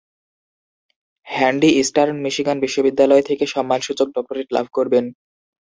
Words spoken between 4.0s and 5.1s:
Doctorate লাভ করবেন।